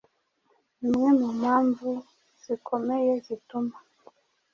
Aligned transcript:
Imwe 0.85 1.09
mu 1.19 1.29
mpamvu 1.39 1.89
zikomeye 2.43 3.11
zituma 3.25 3.75